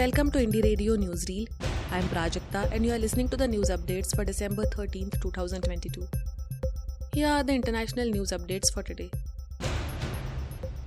Welcome 0.00 0.30
to 0.30 0.38
Indie 0.38 0.62
Radio 0.64 0.96
Newsreel. 0.96 1.46
I'm 1.92 2.04
Prajakta 2.04 2.60
and 2.72 2.86
you 2.86 2.92
are 2.94 2.98
listening 2.98 3.28
to 3.28 3.36
the 3.36 3.46
news 3.46 3.68
updates 3.68 4.16
for 4.16 4.24
December 4.24 4.64
13th, 4.74 5.20
2022. 5.20 6.08
Here 7.12 7.28
are 7.28 7.42
the 7.42 7.52
international 7.52 8.08
news 8.08 8.30
updates 8.30 8.72
for 8.72 8.82
today. 8.82 9.10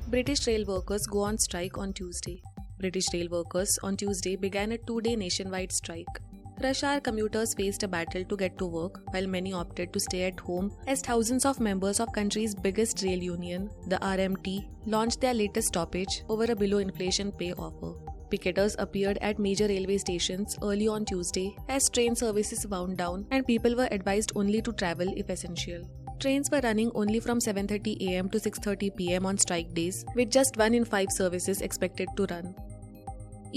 British 0.08 0.48
rail 0.48 0.66
workers 0.66 1.05
go 1.05 1.20
on 1.20 1.38
strike 1.38 1.77
on 1.77 1.94
Tuesday. 1.94 2.41
British 2.80 3.05
rail 3.13 3.27
workers 3.30 3.77
on 3.84 3.98
Tuesday 3.98 4.36
began 4.36 4.72
a 4.72 4.80
two 4.80 4.99
day 5.02 5.16
nationwide 5.16 5.72
strike. 5.72 6.20
Rush 6.64 6.81
hour 6.84 7.00
commuters 7.00 7.53
faced 7.53 7.84
a 7.84 7.88
battle 7.88 8.23
to 8.23 8.36
get 8.36 8.58
to 8.58 8.66
work, 8.66 9.00
while 9.11 9.27
many 9.27 9.53
opted 9.53 9.94
to 9.94 10.00
stay 10.00 10.23
at 10.23 10.39
home 10.39 10.72
as 10.88 11.02
thousands 11.02 11.45
of 11.45 11.59
members 11.59 12.00
of 12.00 12.11
country's 12.14 12.55
biggest 12.55 13.03
rail 13.03 13.22
union, 13.22 13.70
the 13.89 13.98
RMT, 13.98 14.66
launched 14.88 15.22
their 15.22 15.36
latest 15.36 15.67
stoppage 15.67 16.23
over 16.30 16.45
a 16.45 16.55
below 16.55 16.80
inflation 16.80 17.31
pay 17.31 17.53
offer. 17.53 17.94
Picketers 18.34 18.76
appeared 18.80 19.20
at 19.22 19.38
major 19.38 19.68
railway 19.68 20.00
stations 20.00 20.58
early 20.64 20.88
on 20.88 21.05
Tuesday 21.05 21.55
as 21.70 21.88
train 21.88 22.16
services 22.16 22.66
wound 22.66 22.98
down 22.98 23.28
and 23.30 23.46
people 23.46 23.76
were 23.76 23.90
advised 23.92 24.32
only 24.36 24.59
to 24.68 24.73
travel 24.73 25.14
if 25.16 25.30
essential. 25.30 25.84
Trains 26.23 26.50
were 26.50 26.62
running 26.64 26.90
only 26.96 27.20
from 27.20 27.44
7:30 27.48 27.94
am 28.16 28.32
to 28.36 28.42
6:30 28.46 28.90
pm 28.98 29.30
on 29.31 29.38
strike 29.44 29.70
days, 29.80 30.00
with 30.16 30.34
just 30.38 30.58
1 30.64 30.80
in 30.80 30.90
5 30.95 31.14
services 31.17 31.62
expected 31.70 32.16
to 32.17 32.28
run. 32.34 32.50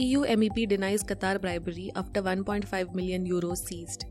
EU 0.05 0.29
MEP 0.37 0.69
denies 0.75 1.09
Qatar 1.13 1.35
bribery 1.49 1.89
after 2.05 2.27
1.5 2.31 2.95
million 3.01 3.27
euros 3.35 3.67
seized. 3.71 4.09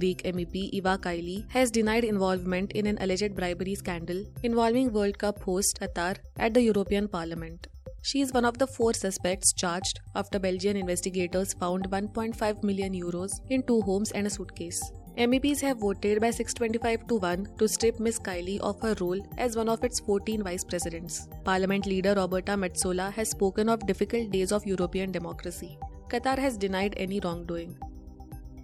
Greek 0.00 0.24
MEP 0.34 0.68
Eva 0.80 0.98
Kaili 1.06 1.38
has 1.58 1.76
denied 1.80 2.12
involvement 2.14 2.80
in 2.82 2.94
an 2.94 3.04
alleged 3.06 3.34
bribery 3.42 3.82
scandal 3.84 4.24
involving 4.50 4.96
World 4.98 5.22
Cup 5.26 5.46
host 5.50 5.86
Qatar 5.86 6.16
at 6.36 6.58
the 6.58 6.70
European 6.70 7.08
Parliament. 7.20 7.71
She 8.04 8.20
is 8.20 8.32
one 8.32 8.44
of 8.44 8.58
the 8.58 8.66
four 8.66 8.92
suspects 8.94 9.52
charged 9.52 10.00
after 10.16 10.40
Belgian 10.40 10.76
investigators 10.76 11.54
found 11.54 11.88
1.5 11.88 12.64
million 12.64 12.92
euros 12.92 13.40
in 13.48 13.62
two 13.62 13.80
homes 13.82 14.10
and 14.10 14.26
a 14.26 14.30
suitcase. 14.30 14.82
MEPs 15.16 15.60
have 15.60 15.78
voted 15.78 16.20
by 16.20 16.30
625 16.30 17.06
to 17.06 17.16
1 17.16 17.46
to 17.58 17.68
strip 17.68 18.00
Ms. 18.00 18.18
Kaili 18.18 18.58
of 18.58 18.80
her 18.80 18.96
role 19.00 19.24
as 19.38 19.54
one 19.56 19.68
of 19.68 19.84
its 19.84 20.00
14 20.00 20.42
vice 20.42 20.64
presidents. 20.64 21.28
Parliament 21.44 21.86
leader 21.86 22.14
Roberta 22.14 22.52
Metsola 22.52 23.12
has 23.12 23.30
spoken 23.30 23.68
of 23.68 23.86
difficult 23.86 24.32
days 24.32 24.50
of 24.50 24.66
European 24.66 25.12
democracy. 25.12 25.78
Qatar 26.08 26.38
has 26.38 26.56
denied 26.56 26.94
any 26.96 27.20
wrongdoing. 27.20 27.76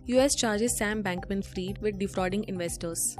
US 0.06 0.34
charges 0.34 0.76
Sam 0.76 1.02
Bankman 1.02 1.44
Fried 1.44 1.78
with 1.80 1.98
defrauding 1.98 2.44
investors. 2.48 3.16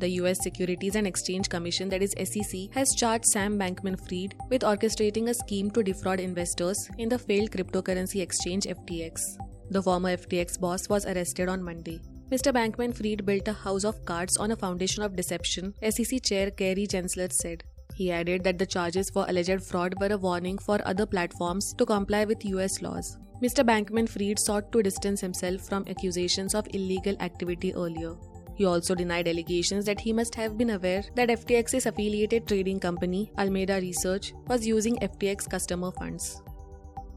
The 0.00 0.08
US 0.20 0.42
Securities 0.42 0.94
and 0.96 1.06
Exchange 1.06 1.50
Commission, 1.50 1.90
that 1.90 2.02
is 2.02 2.14
SEC, 2.18 2.72
has 2.72 2.94
charged 2.94 3.26
Sam 3.26 3.58
Bankman 3.58 3.98
Fried 4.00 4.34
with 4.48 4.62
orchestrating 4.62 5.28
a 5.28 5.34
scheme 5.34 5.70
to 5.72 5.82
defraud 5.82 6.20
investors 6.20 6.88
in 6.96 7.10
the 7.10 7.18
failed 7.18 7.50
cryptocurrency 7.50 8.22
exchange 8.22 8.64
FTX. 8.64 9.36
The 9.68 9.82
former 9.82 10.16
FTX 10.16 10.58
boss 10.58 10.88
was 10.88 11.04
arrested 11.04 11.50
on 11.50 11.62
Monday. 11.62 12.00
Mr. 12.32 12.50
Bankman 12.50 12.96
Fried 12.96 13.26
built 13.26 13.46
a 13.46 13.52
house 13.52 13.84
of 13.84 14.02
cards 14.06 14.38
on 14.38 14.52
a 14.52 14.56
foundation 14.56 15.02
of 15.02 15.16
deception, 15.16 15.74
SEC 15.86 16.22
Chair 16.22 16.50
Gary 16.50 16.86
Gensler 16.86 17.30
said. 17.30 17.62
He 17.94 18.10
added 18.10 18.42
that 18.44 18.56
the 18.56 18.64
charges 18.64 19.10
for 19.10 19.26
alleged 19.28 19.62
fraud 19.62 20.00
were 20.00 20.14
a 20.14 20.16
warning 20.16 20.56
for 20.56 20.78
other 20.86 21.04
platforms 21.04 21.74
to 21.74 21.84
comply 21.84 22.24
with 22.24 22.46
US 22.46 22.80
laws. 22.80 23.18
Mr. 23.42 23.62
Bankman 23.62 24.08
Fried 24.08 24.38
sought 24.38 24.72
to 24.72 24.82
distance 24.82 25.20
himself 25.20 25.60
from 25.68 25.84
accusations 25.88 26.54
of 26.54 26.66
illegal 26.72 27.16
activity 27.20 27.74
earlier. 27.74 28.14
He 28.60 28.66
also 28.66 28.94
denied 28.94 29.26
allegations 29.26 29.86
that 29.86 30.00
he 30.00 30.12
must 30.12 30.34
have 30.34 30.58
been 30.58 30.68
aware 30.68 31.02
that 31.14 31.30
FTX's 31.30 31.86
affiliated 31.86 32.46
trading 32.46 32.78
company, 32.78 33.32
Alameda 33.38 33.76
Research, 33.80 34.34
was 34.48 34.66
using 34.66 34.98
FTX 34.98 35.48
customer 35.48 35.90
funds. 35.92 36.42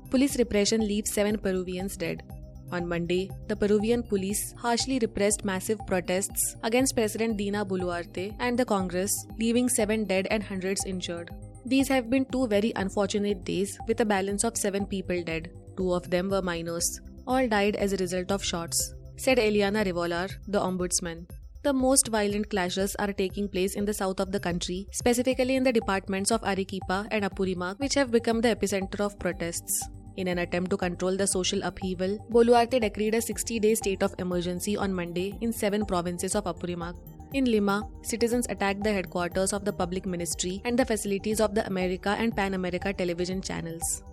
Police 0.10 0.38
repression 0.38 0.88
leaves 0.88 1.12
seven 1.12 1.38
Peruvians 1.38 1.98
dead. 1.98 2.24
On 2.72 2.88
Monday, 2.88 3.30
the 3.50 3.58
Peruvian 3.58 4.04
police 4.04 4.54
harshly 4.58 5.00
repressed 5.00 5.44
massive 5.44 5.86
protests 5.86 6.56
against 6.64 6.96
President 6.96 7.36
Dina 7.36 7.66
Boluarte 7.66 8.34
and 8.40 8.58
the 8.58 8.64
Congress, 8.64 9.12
leaving 9.38 9.68
seven 9.68 10.06
dead 10.06 10.30
and 10.32 10.42
hundreds 10.42 10.86
injured. 10.86 11.30
These 11.66 11.90
have 11.90 12.10
been 12.10 12.24
two 12.24 12.48
very 12.48 12.72
unfortunate 12.78 13.44
days 13.44 13.78
with 13.86 14.00
a 14.00 14.06
balance 14.06 14.46
of 14.46 14.56
seven 14.56 14.86
people 14.86 15.22
dead. 15.22 15.52
Two 15.76 15.94
of 15.94 16.10
them 16.10 16.30
were 16.30 16.42
minors. 16.42 17.02
All 17.28 17.50
died 17.50 17.76
as 17.76 17.92
a 17.92 17.98
result 17.98 18.32
of 18.32 18.46
shots, 18.46 18.94
said 19.16 19.38
Eliana 19.38 19.86
Revollar, 19.86 20.30
the 20.48 20.60
ombudsman. 20.60 21.30
The 21.64 21.72
most 21.72 22.10
violent 22.10 22.50
clashes 22.50 22.96
are 23.00 23.14
taking 23.14 23.48
place 23.48 23.76
in 23.76 23.86
the 23.86 23.94
south 23.94 24.20
of 24.20 24.32
the 24.32 24.40
country, 24.40 24.88
specifically 24.92 25.56
in 25.56 25.64
the 25.64 25.72
departments 25.72 26.30
of 26.30 26.44
Arequipa 26.44 27.08
and 27.10 27.24
Apurimac, 27.24 27.80
which 27.80 27.94
have 27.94 28.12
become 28.12 28.42
the 28.42 28.54
epicenter 28.54 29.00
of 29.00 29.18
protests. 29.18 29.88
In 30.18 30.28
an 30.28 30.40
attempt 30.40 30.70
to 30.72 30.78
control 30.78 31.16
the 31.16 31.26
social 31.26 31.64
upheaval, 31.64 32.20
Boluarte 32.30 32.82
decreed 32.82 33.16
a 33.16 33.22
60 33.22 33.60
day 33.60 33.76
state 33.76 34.04
of 34.04 34.14
emergency 34.20 34.76
on 34.76 34.94
Monday 34.94 35.38
in 35.42 35.54
seven 35.54 35.86
provinces 35.86 36.36
of 36.36 36.44
Apurimac. 36.44 36.96
In 37.34 37.46
Lima, 37.46 37.90
citizens 38.04 38.46
attacked 38.50 38.84
the 38.84 38.94
headquarters 38.94 39.54
of 39.54 39.66
the 39.66 39.74
public 39.74 40.06
ministry 40.06 40.62
and 40.66 40.78
the 40.78 40.86
facilities 40.86 41.40
of 41.40 41.56
the 41.56 41.66
America 41.66 42.10
and 42.10 42.36
Pan 42.36 42.54
America 42.54 42.94
television 42.94 43.42
channels. 43.42 44.04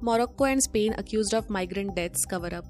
Morocco 0.00 0.44
and 0.44 0.62
Spain 0.62 0.94
accused 0.96 1.34
of 1.34 1.50
migrant 1.50 1.94
deaths 1.94 2.24
cover 2.24 2.54
up. 2.54 2.64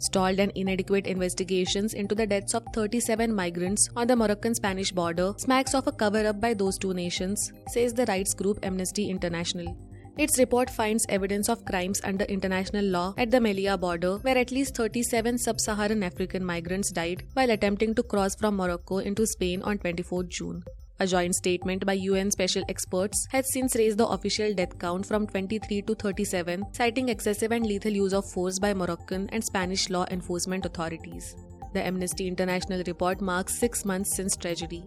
Stalled 0.00 0.38
and 0.38 0.52
inadequate 0.54 1.06
investigations 1.08 1.92
into 1.92 2.14
the 2.14 2.26
deaths 2.26 2.54
of 2.54 2.62
37 2.72 3.34
migrants 3.34 3.88
on 3.96 4.06
the 4.06 4.14
Moroccan 4.14 4.54
Spanish 4.54 4.92
border 4.92 5.34
smacks 5.38 5.74
of 5.74 5.88
a 5.88 5.92
cover 5.92 6.24
up 6.26 6.40
by 6.40 6.54
those 6.54 6.78
two 6.78 6.94
nations, 6.94 7.52
says 7.72 7.92
the 7.92 8.06
rights 8.06 8.32
group 8.32 8.58
Amnesty 8.62 9.10
International. 9.10 9.76
Its 10.16 10.38
report 10.38 10.68
finds 10.68 11.06
evidence 11.08 11.48
of 11.48 11.64
crimes 11.64 12.00
under 12.04 12.24
international 12.24 12.84
law 12.84 13.14
at 13.16 13.30
the 13.30 13.38
Melilla 13.38 13.78
border, 13.78 14.18
where 14.18 14.38
at 14.38 14.50
least 14.50 14.76
37 14.76 15.38
sub 15.38 15.60
Saharan 15.60 16.02
African 16.02 16.44
migrants 16.44 16.90
died 16.90 17.24
while 17.34 17.50
attempting 17.50 17.94
to 17.94 18.02
cross 18.02 18.34
from 18.34 18.56
Morocco 18.56 18.98
into 18.98 19.26
Spain 19.26 19.62
on 19.62 19.78
24 19.78 20.24
June. 20.24 20.64
A 21.00 21.06
joint 21.06 21.32
statement 21.32 21.86
by 21.86 21.92
UN 21.92 22.28
special 22.28 22.64
experts 22.68 23.24
has 23.30 23.52
since 23.52 23.76
raised 23.76 23.98
the 23.98 24.06
official 24.08 24.52
death 24.52 24.76
count 24.80 25.06
from 25.06 25.28
23 25.28 25.82
to 25.82 25.94
37, 25.94 26.64
citing 26.72 27.08
excessive 27.08 27.52
and 27.52 27.64
lethal 27.64 27.92
use 27.92 28.12
of 28.12 28.28
force 28.28 28.58
by 28.58 28.74
Moroccan 28.74 29.28
and 29.30 29.44
Spanish 29.44 29.90
law 29.90 30.06
enforcement 30.10 30.66
authorities. 30.66 31.36
The 31.72 31.86
Amnesty 31.86 32.26
International 32.26 32.82
report 32.88 33.20
marks 33.20 33.60
six 33.60 33.84
months 33.84 34.16
since 34.16 34.36
tragedy. 34.36 34.82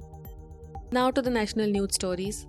Now 0.91 1.11
to 1.11 1.21
the 1.21 1.29
national 1.29 1.67
news 1.67 1.95
stories. 1.95 2.45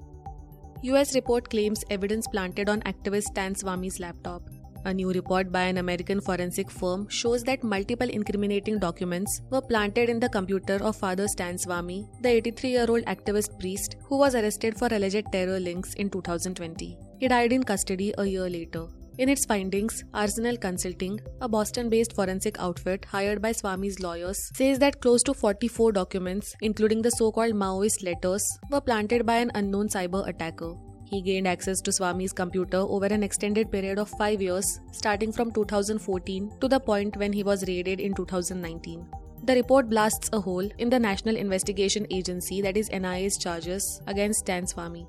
US 0.82 1.14
report 1.14 1.48
claims 1.48 1.84
evidence 1.88 2.26
planted 2.26 2.68
on 2.68 2.80
activist 2.80 3.30
Stan 3.30 3.54
Swami's 3.54 4.00
laptop. 4.00 4.42
A 4.84 4.92
new 4.92 5.12
report 5.12 5.52
by 5.52 5.62
an 5.62 5.78
American 5.78 6.20
forensic 6.20 6.68
firm 6.68 7.08
shows 7.08 7.44
that 7.44 7.62
multiple 7.62 8.08
incriminating 8.08 8.80
documents 8.80 9.40
were 9.48 9.60
planted 9.60 10.08
in 10.08 10.18
the 10.18 10.28
computer 10.28 10.78
of 10.82 10.96
Father 10.96 11.28
Stan 11.28 11.56
Swami, 11.56 12.08
the 12.20 12.30
83 12.30 12.70
year 12.70 12.86
old 12.88 13.04
activist 13.04 13.60
priest 13.60 13.94
who 14.08 14.18
was 14.18 14.34
arrested 14.34 14.76
for 14.76 14.88
alleged 14.90 15.30
terror 15.30 15.60
links 15.60 15.94
in 15.94 16.10
2020. 16.10 16.98
He 17.20 17.28
died 17.28 17.52
in 17.52 17.62
custody 17.62 18.12
a 18.18 18.24
year 18.24 18.50
later. 18.50 18.88
In 19.18 19.28
its 19.28 19.44
findings, 19.44 20.02
Arsenal 20.12 20.56
Consulting, 20.56 21.20
a 21.40 21.48
Boston 21.48 21.88
based 21.88 22.16
forensic 22.16 22.58
outfit 22.58 23.04
hired 23.04 23.40
by 23.40 23.52
Swami's 23.52 24.00
lawyers, 24.00 24.50
says 24.54 24.80
that 24.80 25.00
close 25.00 25.22
to 25.24 25.34
44 25.34 25.92
documents, 25.92 26.54
including 26.60 27.02
the 27.02 27.10
so 27.10 27.30
called 27.30 27.52
Maoist 27.54 28.02
letters, 28.02 28.44
were 28.70 28.80
planted 28.80 29.24
by 29.24 29.36
an 29.36 29.52
unknown 29.54 29.88
cyber 29.88 30.26
attacker. 30.26 30.72
He 31.12 31.20
gained 31.20 31.46
access 31.46 31.82
to 31.82 31.92
Swami's 31.92 32.32
computer 32.32 32.78
over 32.78 33.04
an 33.04 33.22
extended 33.22 33.70
period 33.70 33.98
of 33.98 34.08
five 34.08 34.40
years, 34.40 34.80
starting 34.92 35.30
from 35.30 35.52
2014 35.52 36.50
to 36.58 36.68
the 36.68 36.80
point 36.80 37.18
when 37.18 37.34
he 37.34 37.42
was 37.42 37.68
raided 37.68 38.00
in 38.00 38.14
2019. 38.14 39.06
The 39.44 39.54
report 39.54 39.90
blasts 39.90 40.30
a 40.32 40.40
hole 40.40 40.66
in 40.78 40.88
the 40.88 40.98
National 40.98 41.36
Investigation 41.36 42.06
Agency, 42.10 42.62
that 42.62 42.78
is 42.78 42.88
NIA's 42.90 43.36
charges 43.36 44.00
against 44.06 44.40
Stan 44.40 44.66
Swami. 44.66 45.06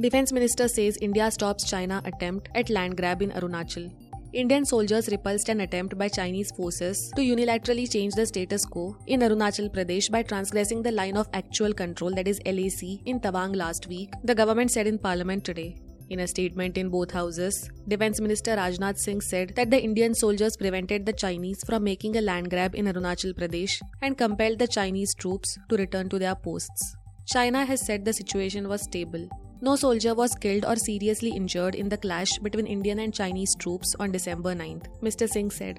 Defense 0.00 0.32
Minister 0.32 0.66
says 0.66 0.96
India 1.02 1.30
stops 1.30 1.68
China 1.68 2.00
attempt 2.06 2.48
at 2.54 2.70
land 2.70 2.96
grab 2.96 3.20
in 3.20 3.32
Arunachal. 3.32 3.92
Indian 4.34 4.64
soldiers 4.64 5.08
repulsed 5.10 5.50
an 5.50 5.60
attempt 5.60 5.98
by 5.98 6.08
Chinese 6.08 6.50
forces 6.52 7.12
to 7.16 7.20
unilaterally 7.20 7.90
change 7.92 8.14
the 8.14 8.24
status 8.24 8.64
quo 8.64 8.96
in 9.06 9.20
Arunachal 9.20 9.68
Pradesh 9.68 10.10
by 10.10 10.22
transgressing 10.22 10.80
the 10.82 10.90
line 10.90 11.18
of 11.18 11.28
actual 11.34 11.74
control 11.74 12.14
that 12.14 12.26
is 12.26 12.40
LAC 12.46 13.02
in 13.04 13.20
Tawang 13.20 13.54
last 13.54 13.88
week, 13.88 14.10
the 14.24 14.34
government 14.34 14.70
said 14.70 14.86
in 14.86 14.98
parliament 14.98 15.44
today. 15.44 15.76
In 16.08 16.20
a 16.20 16.26
statement 16.26 16.78
in 16.78 16.88
both 16.88 17.10
houses, 17.10 17.70
Defense 17.86 18.22
Minister 18.22 18.56
Rajnath 18.56 18.98
Singh 18.98 19.20
said 19.20 19.52
that 19.54 19.70
the 19.70 19.82
Indian 19.82 20.14
soldiers 20.14 20.56
prevented 20.56 21.04
the 21.04 21.12
Chinese 21.12 21.62
from 21.66 21.84
making 21.84 22.16
a 22.16 22.22
land 22.22 22.48
grab 22.48 22.74
in 22.74 22.86
Arunachal 22.86 23.34
Pradesh 23.34 23.82
and 24.00 24.16
compelled 24.16 24.58
the 24.58 24.66
Chinese 24.66 25.14
troops 25.14 25.58
to 25.68 25.76
return 25.76 26.08
to 26.08 26.18
their 26.18 26.34
posts. 26.34 26.96
China 27.26 27.66
has 27.66 27.84
said 27.84 28.06
the 28.06 28.14
situation 28.14 28.66
was 28.66 28.82
stable. 28.82 29.28
No 29.64 29.76
soldier 29.76 30.12
was 30.12 30.34
killed 30.34 30.64
or 30.64 30.74
seriously 30.74 31.30
injured 31.30 31.76
in 31.76 31.88
the 31.88 31.96
clash 31.96 32.36
between 32.38 32.66
Indian 32.66 32.98
and 32.98 33.14
Chinese 33.14 33.54
troops 33.54 33.94
on 34.00 34.10
December 34.10 34.56
9th, 34.56 34.86
Mr. 35.00 35.28
Singh 35.28 35.52
said. 35.52 35.78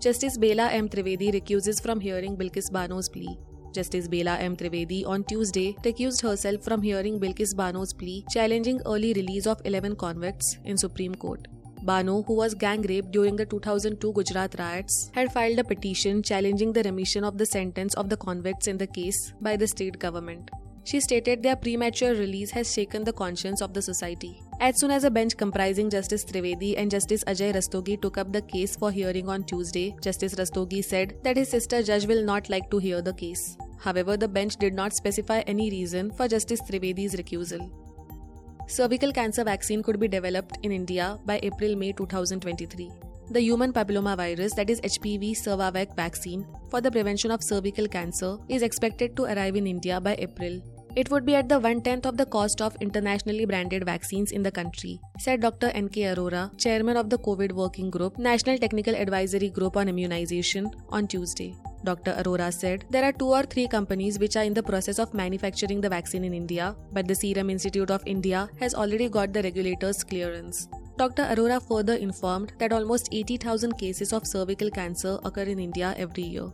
Justice 0.00 0.36
Bela 0.36 0.68
M. 0.70 0.88
Trivedi 0.88 1.32
recuses 1.32 1.78
from 1.78 2.00
hearing 2.00 2.36
Bilkis 2.36 2.72
Bano's 2.72 3.08
plea. 3.08 3.38
Justice 3.72 4.08
Bela 4.08 4.36
M. 4.38 4.56
Trivedi 4.56 5.06
on 5.06 5.22
Tuesday 5.22 5.76
recused 5.84 6.20
herself 6.20 6.64
from 6.64 6.82
hearing 6.82 7.20
Bilkis 7.20 7.54
Bano's 7.54 7.92
plea 7.92 8.24
challenging 8.28 8.82
early 8.86 9.12
release 9.12 9.46
of 9.46 9.62
11 9.64 9.94
convicts 9.94 10.58
in 10.64 10.76
Supreme 10.76 11.14
Court. 11.14 11.46
Bano, 11.84 12.22
who 12.24 12.34
was 12.34 12.54
gang 12.54 12.82
raped 12.82 13.12
during 13.12 13.36
the 13.36 13.46
2002 13.46 14.12
Gujarat 14.14 14.56
riots, 14.58 15.12
had 15.14 15.32
filed 15.32 15.60
a 15.60 15.64
petition 15.64 16.24
challenging 16.24 16.72
the 16.72 16.82
remission 16.82 17.22
of 17.22 17.38
the 17.38 17.46
sentence 17.46 17.94
of 17.94 18.08
the 18.08 18.16
convicts 18.16 18.66
in 18.66 18.78
the 18.78 18.88
case 18.88 19.32
by 19.40 19.56
the 19.56 19.68
state 19.68 20.00
government. 20.00 20.50
She 20.84 21.00
stated 21.00 21.42
their 21.42 21.56
premature 21.56 22.14
release 22.14 22.50
has 22.52 22.72
shaken 22.72 23.04
the 23.04 23.12
conscience 23.12 23.60
of 23.60 23.74
the 23.74 23.82
society. 23.82 24.42
As 24.60 24.80
soon 24.80 24.90
as 24.90 25.04
a 25.04 25.10
bench 25.10 25.36
comprising 25.36 25.90
Justice 25.90 26.24
Trivedi 26.24 26.76
and 26.76 26.90
Justice 26.90 27.22
Ajay 27.24 27.52
Rastogi 27.54 28.00
took 28.00 28.18
up 28.18 28.32
the 28.32 28.42
case 28.42 28.74
for 28.74 28.90
hearing 28.90 29.28
on 29.28 29.44
Tuesday, 29.44 29.94
Justice 30.00 30.34
Rastogi 30.34 30.82
said 30.84 31.14
that 31.22 31.36
his 31.36 31.48
sister 31.48 31.82
judge 31.82 32.06
will 32.06 32.24
not 32.24 32.48
like 32.48 32.70
to 32.70 32.78
hear 32.78 33.02
the 33.02 33.12
case. 33.12 33.56
However, 33.78 34.16
the 34.16 34.28
bench 34.28 34.56
did 34.56 34.74
not 34.74 34.92
specify 34.92 35.40
any 35.40 35.70
reason 35.70 36.10
for 36.10 36.26
Justice 36.26 36.60
Trivedi's 36.62 37.14
recusal. 37.14 37.70
Cervical 38.66 39.12
cancer 39.12 39.44
vaccine 39.44 39.82
could 39.82 40.00
be 40.00 40.08
developed 40.08 40.58
in 40.62 40.72
India 40.72 41.18
by 41.24 41.38
April 41.42 41.76
May 41.76 41.92
2023. 41.92 43.07
The 43.30 43.42
human 43.42 43.74
papillomavirus, 43.74 44.54
that 44.54 44.70
is 44.70 44.80
HPV 44.80 45.32
Cervavac 45.32 45.94
vaccine 45.94 46.46
for 46.70 46.80
the 46.80 46.90
prevention 46.90 47.30
of 47.30 47.42
cervical 47.42 47.86
cancer, 47.86 48.38
is 48.48 48.62
expected 48.62 49.16
to 49.16 49.24
arrive 49.24 49.54
in 49.54 49.66
India 49.66 50.00
by 50.00 50.14
April. 50.18 50.62
It 50.96 51.10
would 51.10 51.26
be 51.26 51.34
at 51.34 51.46
the 51.46 51.58
one 51.58 51.82
tenth 51.82 52.06
of 52.06 52.16
the 52.16 52.24
cost 52.24 52.62
of 52.62 52.74
internationally 52.80 53.44
branded 53.44 53.84
vaccines 53.84 54.32
in 54.32 54.42
the 54.42 54.50
country, 54.50 54.98
said 55.18 55.42
Dr. 55.42 55.66
N.K. 55.74 56.04
Arora, 56.14 56.58
chairman 56.58 56.96
of 56.96 57.10
the 57.10 57.18
COVID 57.18 57.52
Working 57.52 57.90
Group, 57.90 58.18
National 58.18 58.56
Technical 58.56 58.94
Advisory 58.94 59.50
Group 59.50 59.76
on 59.76 59.90
Immunization, 59.90 60.70
on 60.88 61.06
Tuesday. 61.06 61.54
Dr. 61.84 62.14
Arora 62.14 62.50
said 62.50 62.86
there 62.88 63.04
are 63.04 63.12
two 63.12 63.28
or 63.28 63.42
three 63.42 63.68
companies 63.68 64.18
which 64.18 64.36
are 64.36 64.44
in 64.44 64.54
the 64.54 64.62
process 64.62 64.98
of 64.98 65.12
manufacturing 65.12 65.82
the 65.82 65.88
vaccine 65.90 66.24
in 66.24 66.32
India, 66.32 66.74
but 66.92 67.06
the 67.06 67.14
Serum 67.14 67.50
Institute 67.50 67.90
of 67.90 68.02
India 68.06 68.48
has 68.58 68.74
already 68.74 69.10
got 69.10 69.34
the 69.34 69.42
regulator's 69.42 70.02
clearance. 70.02 70.66
Dr. 70.98 71.22
Arora 71.22 71.62
further 71.62 71.94
informed 71.94 72.54
that 72.58 72.72
almost 72.72 73.08
80,000 73.12 73.78
cases 73.78 74.12
of 74.12 74.26
cervical 74.26 74.68
cancer 74.68 75.16
occur 75.24 75.42
in 75.42 75.60
India 75.60 75.94
every 75.96 76.24
year. 76.24 76.50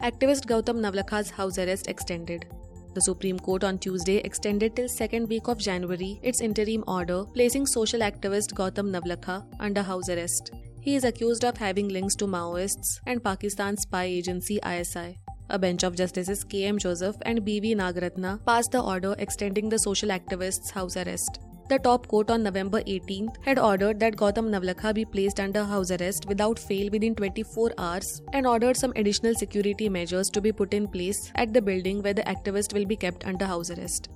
Activist 0.00 0.46
Gautam 0.46 0.78
Navlakha's 0.78 1.30
house 1.30 1.58
arrest 1.58 1.88
extended. 1.88 2.46
The 2.94 3.00
Supreme 3.00 3.40
Court 3.40 3.64
on 3.64 3.78
Tuesday 3.78 4.18
extended 4.18 4.76
till 4.76 4.88
second 4.88 5.28
week 5.28 5.48
of 5.48 5.58
January 5.58 6.20
its 6.22 6.40
interim 6.40 6.84
order 6.86 7.24
placing 7.24 7.66
social 7.66 8.00
activist 8.08 8.54
Gautam 8.54 8.92
Navlakha 8.96 9.44
under 9.58 9.82
house 9.82 10.08
arrest. 10.08 10.52
He 10.80 10.94
is 10.94 11.02
accused 11.02 11.44
of 11.44 11.56
having 11.56 11.88
links 11.88 12.14
to 12.16 12.26
Maoists 12.26 13.00
and 13.06 13.24
Pakistan's 13.24 13.82
spy 13.82 14.04
agency 14.04 14.60
ISI. 14.64 15.18
A 15.50 15.58
bench 15.58 15.82
of 15.82 15.96
Justices 15.96 16.44
K. 16.44 16.66
M. 16.66 16.78
Joseph 16.78 17.16
and 17.22 17.44
B. 17.44 17.58
V. 17.58 17.74
Nagaratna 17.74 18.38
passed 18.46 18.70
the 18.70 18.80
order 18.80 19.16
extending 19.18 19.68
the 19.68 19.78
social 19.78 20.10
activist's 20.10 20.70
house 20.70 20.96
arrest. 20.96 21.40
The 21.66 21.78
top 21.78 22.06
court 22.08 22.30
on 22.30 22.42
November 22.42 22.82
18th 22.82 23.36
had 23.42 23.58
ordered 23.58 23.98
that 24.00 24.16
Gautam 24.16 24.50
Navlakha 24.50 24.94
be 24.94 25.06
placed 25.06 25.40
under 25.40 25.64
house 25.64 25.90
arrest 25.90 26.26
without 26.26 26.58
fail 26.58 26.90
within 26.90 27.14
24 27.14 27.72
hours 27.78 28.20
and 28.34 28.46
ordered 28.46 28.76
some 28.76 28.92
additional 28.96 29.34
security 29.34 29.88
measures 29.88 30.28
to 30.30 30.42
be 30.42 30.52
put 30.52 30.74
in 30.74 30.86
place 30.86 31.32
at 31.36 31.54
the 31.54 31.62
building 31.62 32.02
where 32.02 32.12
the 32.12 32.22
activist 32.24 32.74
will 32.74 32.84
be 32.84 32.96
kept 32.96 33.26
under 33.26 33.46
house 33.46 33.70
arrest. 33.70 34.10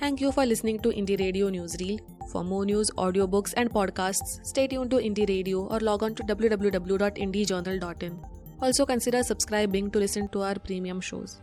Thank 0.00 0.20
you 0.20 0.32
for 0.32 0.44
listening 0.46 0.80
to 0.80 0.88
Indie 0.88 1.20
Radio 1.20 1.48
Newsreel. 1.48 2.00
For 2.32 2.42
more 2.42 2.64
news, 2.64 2.90
audiobooks, 2.96 3.54
and 3.56 3.70
podcasts, 3.70 4.44
stay 4.44 4.66
tuned 4.66 4.90
to 4.90 4.96
Indie 4.96 5.28
Radio 5.28 5.60
or 5.66 5.78
log 5.78 6.02
on 6.02 6.16
to 6.16 6.24
www.indiejournal.in. 6.24 8.20
Also 8.60 8.84
consider 8.84 9.22
subscribing 9.22 9.92
to 9.92 10.00
listen 10.00 10.28
to 10.30 10.42
our 10.42 10.56
premium 10.56 11.00
shows. 11.00 11.40